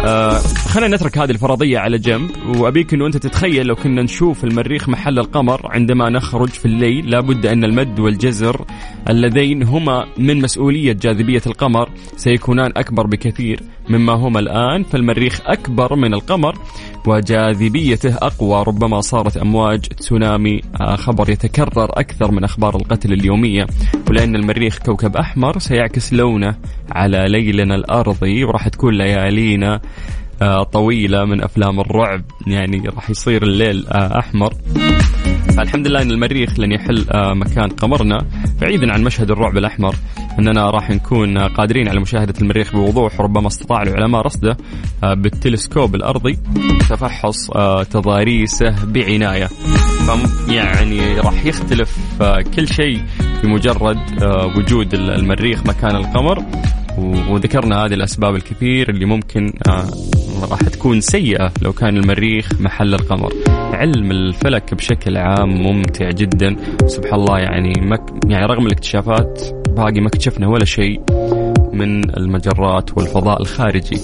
آه 0.05 0.37
خلينا 0.69 0.95
نترك 0.95 1.17
هذه 1.17 1.31
الفرضية 1.31 1.79
على 1.79 1.97
جنب. 1.97 2.31
وأبيك 2.57 2.93
أنه 2.93 3.07
أنت 3.07 3.17
تتخيل 3.17 3.65
لو 3.65 3.75
كنا 3.75 4.01
نشوف 4.01 4.43
المريخ 4.43 4.89
محل 4.89 5.19
القمر 5.19 5.61
عندما 5.71 6.09
نخرج 6.09 6.49
في 6.49 6.65
الليل 6.65 7.09
لابد 7.09 7.45
أن 7.45 7.63
المد 7.63 7.99
والجزر 7.99 8.65
اللذين 9.09 9.63
هما 9.63 10.05
من 10.17 10.41
مسؤولية 10.41 10.93
جاذبية 10.93 11.41
القمر 11.47 11.89
سيكونان 12.15 12.71
أكبر 12.77 13.07
بكثير 13.07 13.59
مما 13.89 14.13
هما 14.13 14.39
الآن. 14.39 14.83
فالمريخ 14.83 15.41
أكبر 15.45 15.95
من 15.95 16.13
القمر. 16.13 16.55
وجاذبيته 17.07 18.15
أقوى 18.15 18.63
ربما 18.67 19.01
صارت 19.01 19.37
أمواج 19.37 19.79
تسونامي. 19.79 20.61
آه، 20.81 20.95
خبر 20.95 21.29
يتكرر 21.29 21.89
أكثر 21.99 22.31
من 22.31 22.43
أخبار 22.43 22.75
القتل 22.75 23.13
اليومية. 23.13 23.67
ولأن 24.09 24.35
المريخ 24.35 24.79
كوكب 24.79 25.17
أحمر 25.17 25.59
سيعكس 25.59 26.13
لونه 26.13 26.55
على 26.91 27.25
ليلنا 27.27 27.75
الأرضي 27.75 28.43
وراح 28.43 28.67
تكون 28.67 28.93
ليالينا. 28.93 29.81
طويلة 30.71 31.25
من 31.25 31.43
أفلام 31.43 31.79
الرعب. 31.79 32.21
يعني 32.47 32.83
راح 32.95 33.09
يصير 33.09 33.43
الليل 33.43 33.87
آه، 33.87 34.19
أحمر. 34.19 34.53
الحمد 35.59 35.87
لله 35.87 36.01
إن 36.01 36.11
المريخ 36.11 36.59
لن 36.59 36.71
يحل 36.71 37.05
آه، 37.11 37.33
مكان 37.33 37.69
قمرنا. 37.69 38.25
بعيدا 38.61 38.93
عن 38.93 39.03
مشهد 39.03 39.31
الرعب 39.31 39.57
الأحمر 39.57 39.95
إننا 40.39 40.69
راح 40.69 40.89
نكون 40.89 41.37
قادرين 41.37 41.87
على 41.89 41.99
مشاهدة 41.99 42.33
المريخ 42.41 42.71
بوضوح 42.73 43.21
ربما 43.21 43.47
استطاع 43.47 43.81
العلماء 43.81 44.21
رصده 44.21 44.57
بالتلسكوب 45.03 45.95
الأرضي. 45.95 46.37
تفحص 46.89 47.47
تضاريسه 47.91 48.85
بعناية. 48.85 49.49
يعني 50.49 51.19
راح 51.19 51.45
يختلف 51.45 51.97
كل 52.55 52.67
شيء 52.67 53.03
بمجرد 53.43 53.97
وجود 54.57 54.93
المريخ 54.93 55.65
مكان 55.65 55.95
القمر. 55.95 56.43
وذكرنا 56.97 57.85
هذه 57.85 57.93
الأسباب 57.93 58.35
الكثير 58.35 58.89
اللي 58.89 59.05
ممكن 59.05 59.53
آه، 59.67 59.85
راح 60.51 60.61
تكون 60.61 61.01
سيئة 61.01 61.51
لو 61.61 61.73
كان 61.73 61.97
المريخ 61.97 62.61
محل 62.61 62.93
القمر. 62.93 63.33
علم 63.73 64.11
الفلك 64.11 64.73
بشكل 64.73 65.17
عام 65.17 65.49
ممتع 65.49 66.11
جدا 66.11 66.55
سبحان 66.87 67.19
الله 67.19 67.39
يعني 67.39 67.73
مك 67.81 68.01
يعني 68.27 68.45
رغم 68.45 68.67
الاكتشافات 68.67 69.41
باقي 69.77 70.01
ما 70.01 70.07
اكتشفنا 70.07 70.47
ولا 70.47 70.65
شيء 70.65 71.01
من 71.73 72.17
المجرات 72.17 72.97
والفضاء 72.97 73.41
الخارجي. 73.41 73.95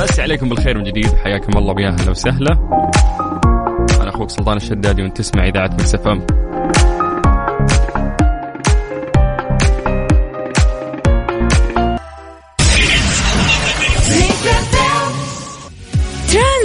بس 0.00 0.20
عليكم 0.20 0.48
بالخير 0.48 0.78
من 0.78 0.84
جديد 0.84 1.06
حياكم 1.06 1.58
الله 1.58 1.74
ويا 1.74 1.88
أهلا 1.88 2.10
وسهلا. 2.10 2.52
أنا 4.00 4.08
أخوك 4.08 4.30
سلطان 4.30 4.56
الشدادي 4.56 5.02
وأنت 5.02 5.16
تسمع 5.16 5.48
إذاعة 5.48 5.70
مكسفه 5.72 6.26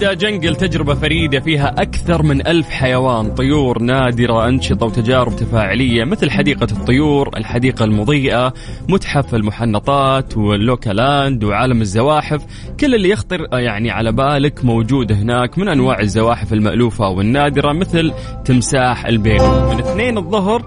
جدة 0.00 0.14
Jungle 0.14 0.56
تجربة 0.56 0.94
فريدة 0.94 1.40
فيها 1.40 1.74
أكثر 1.78 2.22
من 2.22 2.46
ألف 2.46 2.68
حيوان 2.68 3.34
طيور 3.34 3.82
نادرة 3.82 4.48
أنشطة 4.48 4.86
وتجارب 4.86 5.36
تفاعلية 5.36 6.04
مثل 6.04 6.30
حديقة 6.30 6.66
الطيور 6.72 7.30
الحديقة 7.36 7.84
المضيئة 7.84 8.52
متحف 8.88 9.34
المحنطات 9.34 10.36
واللوكالاند 10.36 11.44
وعالم 11.44 11.80
الزواحف. 11.80 12.42
كل 12.80 12.94
اللي 12.94 13.10
يخطر 13.10 13.46
يعني 13.52 13.90
على 13.90 14.12
بالك 14.12 14.64
موجود 14.64 15.12
هناك 15.12 15.58
من 15.58 15.68
أنواع 15.68 16.00
الزواحف 16.00 16.52
المألوفة 16.52 17.08
والنادرة 17.08 17.72
مثل 17.72 18.12
تمساح 18.44 19.06
البيت. 19.06 19.42
من 19.42 19.78
اثنين 19.78 20.18
الظهر 20.18 20.66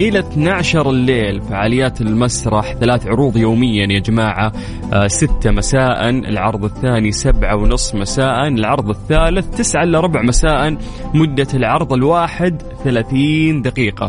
إلى 0.00 0.18
12 0.18 0.90
الليل 0.90 1.42
فعاليات 1.42 2.00
المسرح 2.00 2.74
ثلاث 2.74 3.06
عروض 3.06 3.36
يوميا 3.36 3.86
يا 3.92 3.98
جماعة. 3.98 4.52
آه 4.92 5.06
ستة 5.06 5.50
مساء 5.50 6.08
العرض 6.08 6.64
الثاني 6.64 7.12
سبعة 7.12 7.56
ونص 7.56 7.94
مساء 7.94 8.48
العرض 8.48 8.88
الثالث 8.90 9.46
تسعة 9.58 9.82
إلا 9.82 10.00
ربع 10.00 10.22
مساء. 10.22 10.76
مدة 11.14 11.46
العرض 11.54 11.92
الواحد 11.92 12.62
30 12.84 13.62
دقيقة. 13.62 14.06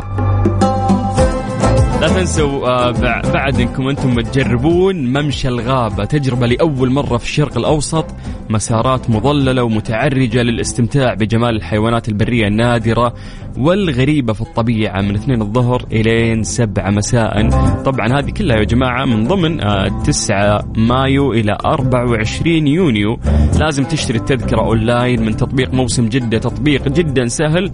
لا 2.00 2.08
تنسوا 2.08 2.68
آه، 2.68 2.90
بعد 3.32 3.60
انكم 3.60 3.88
أنتم 3.88 4.20
تجربون 4.20 4.96
ممشى 4.96 5.48
الغابة 5.48 6.04
تجربة 6.04 6.46
لأول 6.46 6.90
مرة 6.90 7.16
في 7.16 7.24
الشرق 7.24 7.58
الأوسط. 7.58 8.06
مسارات 8.52 9.10
مظللة 9.10 9.62
ومتعرجة 9.62 10.42
للاستمتاع 10.42 11.14
بجمال 11.14 11.56
الحيوانات 11.56 12.08
البرية 12.08 12.46
النادرة 12.46 13.14
والغريبة 13.58 14.32
في 14.32 14.40
الطبيعة 14.40 15.00
من 15.00 15.14
2 15.14 15.42
الظهر 15.42 15.84
إلى 15.92 16.44
7 16.44 16.90
مساء. 16.90 17.48
طبعا 17.82 18.18
هذه 18.18 18.30
كلها 18.30 18.56
يا 18.56 18.64
جماعة 18.64 19.04
من 19.04 19.24
ضمن 19.28 19.60
9 20.02 20.36
آه، 20.36 20.64
مايو 20.76 21.32
إلى 21.32 21.58
24 21.64 22.66
يونيو. 22.66 23.18
لازم 23.60 23.84
تشتري 23.84 24.18
التذكرة 24.18 24.60
أونلاين 24.60 25.22
من 25.22 25.36
تطبيق 25.36 25.74
موسم 25.74 26.08
جدة. 26.08 26.38
تطبيق 26.38 26.88
جدا 26.88 27.26
سهل 27.26 27.70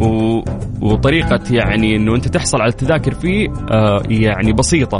و... 0.00 0.40
وطريقة 0.80 1.40
يعني 1.50 1.96
أنه 1.96 2.14
أنت 2.14 2.28
تحصل 2.28 2.60
على 2.60 2.70
التذاكر 2.70 3.14
فيه 3.14 3.48
آه 3.70 4.02
يعني 4.08 4.52
بسيطة. 4.52 4.98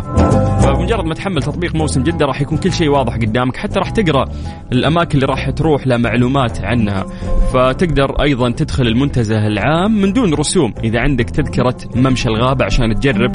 فمجرد 0.80 1.04
ما 1.04 1.14
تحمل 1.14 1.42
تطبيق 1.42 1.75
موسم 1.75 2.02
جدة 2.02 2.26
راح 2.26 2.40
يكون 2.40 2.58
كل 2.58 2.72
شيء 2.72 2.88
واضح 2.88 3.14
قدامك 3.14 3.56
حتى 3.56 3.78
راح 3.78 3.90
تقرأ 3.90 4.25
الأماكن 4.72 5.14
اللي 5.14 5.26
راح 5.26 5.50
تروح 5.50 5.87
لها 5.87 5.96
معلومات 5.96 6.64
عنها. 6.64 7.04
فتقدر 7.52 8.22
أيضا 8.22 8.50
تدخل 8.50 8.87
المنتزه 8.87 9.46
العام 9.46 10.00
من 10.00 10.12
دون 10.12 10.34
رسوم. 10.34 10.75
إذا 10.84 11.00
عندك 11.00 11.30
تذكرة 11.30 11.76
ممشى 11.94 12.28
الغابة 12.28 12.64
عشان 12.64 12.94
تجرب 12.94 13.32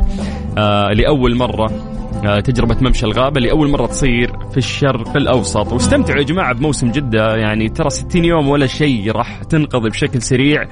آه 0.58 0.90
لأول 0.94 1.36
مرة 1.36 1.96
آه، 2.26 2.40
تجربة 2.40 2.78
ممشى 2.82 3.06
الغابة 3.06 3.38
اللي 3.38 3.52
أول 3.52 3.70
مرة 3.70 3.86
تصير 3.86 4.32
في 4.52 4.58
الشرق 4.58 5.18
الأوسط. 5.18 5.74
واستمتعوا 5.74 6.20
يا 6.20 6.24
جماعة 6.24 6.54
بموسم 6.54 6.92
جدة 6.92 7.36
يعني 7.36 7.70
ترى 7.70 7.90
60 7.90 8.26
يوم 8.26 8.50
ولا 8.50 8.68
شيء 8.68 9.12
راح 9.12 9.44
تنقضي 9.44 9.90
بشكل 9.90 10.22
سريع. 10.22 10.68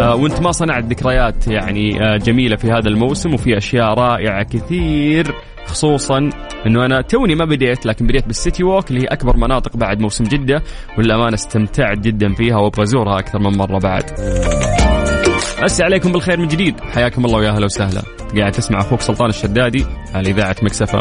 آه، 0.00 0.14
وانت 0.14 0.40
ما 0.40 0.52
صنعت 0.52 0.84
ذكريات 0.84 1.48
يعني 1.48 2.04
آه، 2.04 2.16
جميلة 2.16 2.56
في 2.56 2.70
هذا 2.70 2.88
الموسم 2.88 3.34
وفي 3.34 3.56
أشياء 3.56 3.94
رائعة 3.94 4.42
كثير. 4.42 5.34
خصوصا 5.66 6.30
إنه 6.66 6.84
أنا 6.86 7.00
توني 7.00 7.34
ما 7.34 7.44
بديت 7.44 7.86
لكن 7.86 8.06
بديت 8.06 8.26
بالسيتي 8.26 8.64
ووك 8.64 8.90
اللي 8.90 9.00
هي 9.00 9.06
أكبر 9.06 9.36
مناطق 9.36 9.76
بعد 9.76 10.00
موسم 10.00 10.24
جدة 10.24 10.62
والأمانة 10.98 11.34
استمتعت 11.34 11.98
جدا 11.98 12.34
فيها 12.34 12.56
وابغى 12.56 12.82
ازورها 12.82 13.18
أكثر 13.18 13.38
من 13.38 13.58
مرة 13.58 13.78
بعد. 13.78 14.04
أسي 15.64 15.84
عليكم 15.84 16.12
بالخير 16.12 16.40
من 16.40 16.48
جديد. 16.48 16.80
حياكم 16.80 17.24
الله 17.24 17.38
ويا 17.38 17.50
أهلا 17.50 17.64
وسهلا. 17.64 18.02
قاعد 18.38 18.52
تسمع 18.52 18.80
أخوك 18.80 19.00
سلطان 19.00 19.28
الشدادي 19.28 19.86
على 20.14 20.30
إذاعة 20.30 20.56
مكسفه 20.62 21.00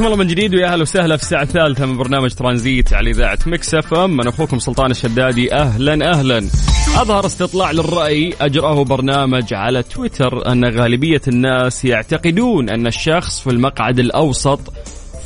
حياكم 0.00 0.12
الله 0.12 0.24
من 0.24 0.30
جديد 0.30 0.54
ويا 0.54 0.66
أهلا 0.72 0.82
وسهلا 0.82 1.16
في 1.16 1.22
الساعة 1.22 1.42
الثالثة 1.42 1.86
من 1.86 1.96
برنامج 1.96 2.30
ترانزيت 2.30 2.92
على 2.92 3.10
إذاعة 3.10 3.38
Mix 3.46 3.94
FM. 3.94 4.20
أنا 4.20 4.30
أخوكم 4.30 4.58
سلطان 4.58 4.90
الشدادي. 4.90 5.54
أهلا 5.54 6.10
أهلا. 6.12 6.38
أظهر 6.96 7.26
استطلاع 7.26 7.70
للرأي 7.70 8.34
أجراه 8.40 8.84
برنامج 8.84 9.54
على 9.54 9.82
تويتر 9.82 10.52
أن 10.52 10.64
غالبية 10.64 11.20
الناس 11.28 11.84
يعتقدون 11.84 12.70
أن 12.70 12.86
الشخص 12.86 13.40
في 13.40 13.50
المقعد 13.50 13.98
الأوسط 13.98 14.60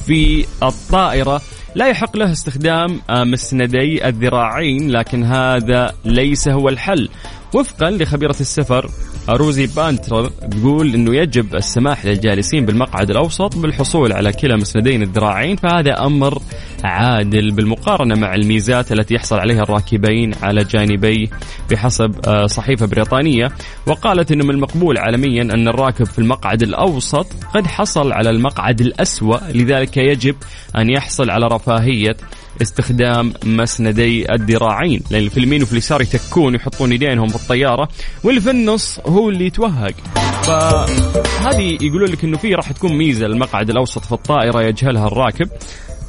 في 0.07 0.47
الطائرة 0.63 1.43
لا 1.75 1.89
يحق 1.89 2.17
له 2.17 2.33
استخدام 2.33 3.01
مسندي 3.11 4.09
الذراعين 4.09 4.91
لكن 4.91 5.25
هذا 5.25 5.95
ليس 6.05 6.49
هو 6.49 6.69
الحل. 6.69 7.09
وفقا 7.55 7.91
لخبيرة 7.91 8.37
السفر 8.41 8.91
روزي 9.29 9.67
بانتر 9.67 10.27
تقول 10.29 10.95
إنه 10.95 11.17
يجب 11.17 11.55
السماح 11.55 12.07
للجالسين 12.07 12.67
بالمقعد 12.67 13.11
الأوسط 13.11 13.57
بالحصول 13.57 14.13
على 14.13 14.33
كلا 14.33 14.57
مسندين 14.57 15.03
الذراعين 15.03 15.57
فهذا 15.57 16.07
أمر 16.07 16.39
عادل 16.85 17.51
بالمقارنة 17.51 18.15
مع 18.15 18.35
الميزات 18.35 18.93
التي 18.93 19.15
يحصل 19.15 19.39
عليها 19.39 19.63
الراكبين 19.63 20.35
على 20.43 20.65
جانبي 20.65 21.31
بحسب 21.71 22.15
آه، 22.27 22.47
صحيفة 22.47 22.87
بريطانية. 22.87 23.49
وقالت 23.87 24.33
إنه 24.33 24.45
من 24.45 24.51
المقبول 24.51 24.99
عالميا 24.99 25.43
أن 25.43 25.69
الراكب 25.69 26.07
في 26.07 26.19
المقعد 26.19 26.63
الأوسط 26.63 27.27
قد 27.55 27.67
حصل 27.67 28.13
على 28.13 28.31
المقعد 28.31 28.81
الأسوأ 28.81 29.37
لذلك 29.53 29.97
يجب 29.97 30.37
أن 30.79 30.91
يحصل 30.91 31.31
على 31.31 31.47
رفاهية 31.47 32.17
استخدام 32.63 33.33
مسندي 33.45 34.33
الذراعين. 34.33 35.03
لأن 35.11 35.29
في 35.29 35.37
اليمين 35.37 35.63
وفي 35.63 35.73
اليسار 35.73 36.03
يتكون 36.03 36.55
يحطون 36.55 36.93
يدينهم 36.93 37.29
في 37.29 37.37
الطيارة 37.37 37.89
واللي 38.25 38.41
في 38.41 38.51
النص 38.51 39.01
هو 39.07 39.29
اللي 39.29 39.47
يتوهق. 39.47 39.95
فهذه 40.43 41.79
يقولون 41.81 42.09
لك 42.11 42.25
إنه 42.25 42.37
في 42.37 42.55
راح 42.55 42.73
تكون 42.73 42.93
ميزة 42.99 43.27
للمقعد 43.27 43.71
الأوسط 43.71 44.05
في 44.05 44.13
الطائرة 44.13 44.63
يجهلها 44.63 45.07
الراكب. 45.07 45.49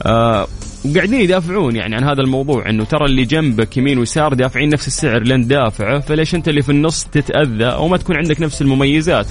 آه 0.04 0.48
وقاعدين 0.86 1.22
يدافعون 1.22 1.76
يعني 1.76 1.96
عن 1.96 2.04
هذا 2.04 2.22
الموضوع 2.22 2.70
إنه 2.70 2.84
ترى 2.84 3.06
اللي 3.06 3.26
جنبك 3.26 3.78
يمين 3.78 3.98
ويسار 4.00 4.34
دافعين 4.34 4.70
نفس 4.70 4.88
السعر 4.88 5.22
لين 5.24 5.48
دافعه 5.48 6.00
فليش 6.00 6.36
أنت 6.36 6.48
اللي 6.48 6.62
في 6.62 6.70
النص 6.70 7.04
تتأذى 7.04 7.66
أو 7.66 7.88
ما 7.88 7.98
تكون 7.98 8.16
عندك 8.16 8.42
نفس 8.42 8.62
المميزات؟ 8.62 9.28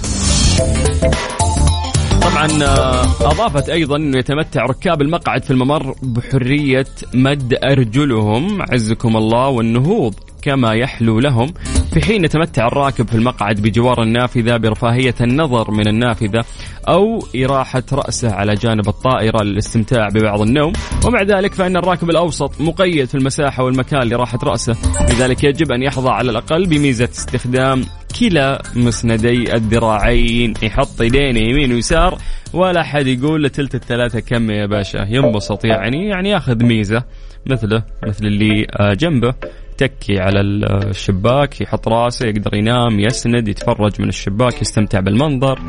طبعا 2.23 2.49
آه، 2.63 3.03
أضافت 3.21 3.69
أيضا 3.69 3.97
إنه 3.97 4.19
يتمتع 4.19 4.65
ركاب 4.65 5.03
المقعد 5.03 5.45
في 5.45 5.51
الممر 5.51 5.95
بحرية 6.03 6.87
مد 7.15 7.59
أرجلهم 7.65 8.63
عزكم 8.63 9.17
الله 9.17 9.49
والنهوض. 9.49 10.15
كما 10.45 10.75
يحلو 10.75 11.21
لهم. 11.21 11.55
في 11.95 12.05
حين 12.05 12.25
يتمتع 12.25 12.67
الراكب 12.67 13.09
في 13.09 13.15
المقعد 13.15 13.61
بجوار 13.61 14.03
النافذة 14.03 14.57
برفاهية 14.57 15.15
النظر 15.21 15.71
من 15.71 15.89
النافذة 15.89 16.45
أو 16.89 17.19
إراحة 17.45 17.83
رأسه 17.93 18.33
على 18.33 18.55
جانب 18.55 18.89
الطائرة 18.89 19.43
للاستمتاع 19.43 20.09
ببعض 20.09 20.41
النوم. 20.41 20.73
ومع 21.07 21.23
ذلك 21.23 21.55
فإن 21.55 21.77
الراكب 21.77 22.11
الأوسط 22.11 22.61
مقيد 22.61 23.05
في 23.05 23.15
المساحة 23.15 23.65
والمكان 23.65 24.09
لراحة 24.09 24.39
رأسه. 24.45 24.77
لذلك 25.11 25.45
يجب 25.45 25.73
أن 25.73 25.83
يحظى 25.83 26.09
على 26.09 26.31
الأقل 26.31 26.67
بميزة 26.67 27.05
استخدام 27.05 27.85
كلا 28.21 28.63
مسندي 28.77 29.55
الذراعين. 29.55 30.55
يحط 30.63 31.01
يدينه 31.01 31.41
يمين 31.41 31.73
ويسار 31.73 32.19
ولا 32.53 32.83
حد 32.83 33.07
يقول 33.07 33.43
له 33.43 33.49
تلت 33.49 33.75
الثلاثة 33.75 34.21
كم 34.21 34.51
يا 34.51 34.67
باشا. 34.67 35.07
ينبسط 35.09 35.65
يعني 35.65 36.09
يعني 36.09 36.31
ياخذ 36.31 36.65
ميزة 36.65 37.05
مثله 37.47 37.83
مثل 38.07 38.27
اللي 38.27 38.67
آه، 38.81 38.95
جنبه. 38.95 39.35
يتكي 39.83 40.19
على 40.21 40.41
الشباك 40.41 41.61
يحط 41.61 41.89
راسه 41.89 42.27
يقدر 42.27 42.55
ينام 42.55 43.01
يسند 43.01 43.49
يتفرج 43.49 43.93
من 44.03 44.09
الشباك 44.09 44.63
يستمتع 44.63 45.01
بالمنظر. 45.01 45.61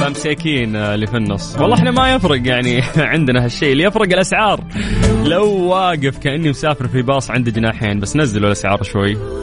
فمساكين 0.00 0.76
اللي 0.76 1.06
في 1.06 1.16
النص. 1.16 1.56
والله 1.58 1.76
إحنا 1.76 1.90
ما 1.90 2.14
يفرق 2.14 2.48
يعني 2.48 2.82
عندنا 3.14 3.44
هالشيء. 3.44 3.72
اللي 3.72 3.84
يفرق 3.84 4.12
الأسعار. 4.12 4.64
لو 5.24 5.50
واقف 5.50 6.18
كأني 6.18 6.50
مسافر 6.50 6.88
في 6.88 7.02
باص 7.02 7.30
عنده 7.30 7.50
جناحين 7.50 8.00
بس 8.00 8.16
نزلوا 8.16 8.46
الأسعار 8.46 8.82
شوي. 8.82 9.42